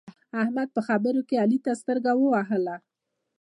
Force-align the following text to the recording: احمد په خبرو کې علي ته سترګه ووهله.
احمد 0.41 0.67
په 0.75 0.81
خبرو 0.87 1.21
کې 1.27 1.35
علي 1.43 1.59
ته 1.65 1.71
سترګه 1.81 2.11
ووهله. 2.15 2.75